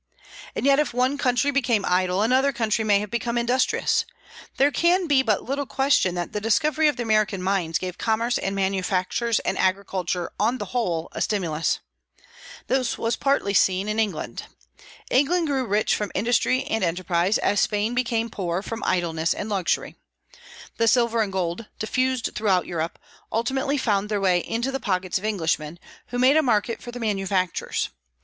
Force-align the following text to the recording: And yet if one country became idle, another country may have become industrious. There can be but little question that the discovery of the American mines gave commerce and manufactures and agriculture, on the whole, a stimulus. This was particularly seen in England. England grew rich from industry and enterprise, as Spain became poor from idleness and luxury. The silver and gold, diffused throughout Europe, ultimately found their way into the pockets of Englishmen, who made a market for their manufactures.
And 0.55 0.65
yet 0.65 0.79
if 0.79 0.95
one 0.95 1.19
country 1.19 1.51
became 1.51 1.85
idle, 1.87 2.23
another 2.23 2.51
country 2.51 2.83
may 2.83 2.97
have 3.01 3.11
become 3.11 3.37
industrious. 3.37 4.03
There 4.57 4.71
can 4.71 5.05
be 5.05 5.21
but 5.21 5.43
little 5.43 5.67
question 5.67 6.15
that 6.15 6.33
the 6.33 6.41
discovery 6.41 6.87
of 6.87 6.95
the 6.95 7.03
American 7.03 7.43
mines 7.43 7.77
gave 7.77 7.99
commerce 7.99 8.39
and 8.39 8.55
manufactures 8.55 9.39
and 9.41 9.59
agriculture, 9.59 10.31
on 10.39 10.57
the 10.57 10.65
whole, 10.73 11.09
a 11.11 11.21
stimulus. 11.21 11.81
This 12.65 12.97
was 12.97 13.15
particularly 13.15 13.53
seen 13.53 13.87
in 13.87 13.99
England. 13.99 14.45
England 15.11 15.45
grew 15.45 15.67
rich 15.67 15.93
from 15.93 16.11
industry 16.15 16.63
and 16.63 16.83
enterprise, 16.83 17.37
as 17.37 17.59
Spain 17.61 17.93
became 17.93 18.31
poor 18.31 18.63
from 18.63 18.83
idleness 18.83 19.35
and 19.35 19.49
luxury. 19.49 19.93
The 20.77 20.87
silver 20.87 21.21
and 21.21 21.31
gold, 21.31 21.67
diffused 21.77 22.31
throughout 22.33 22.65
Europe, 22.65 22.97
ultimately 23.31 23.77
found 23.77 24.09
their 24.09 24.19
way 24.19 24.39
into 24.39 24.71
the 24.71 24.79
pockets 24.79 25.19
of 25.19 25.25
Englishmen, 25.25 25.77
who 26.07 26.17
made 26.17 26.37
a 26.37 26.41
market 26.41 26.81
for 26.81 26.91
their 26.91 26.99
manufactures. 27.01 27.89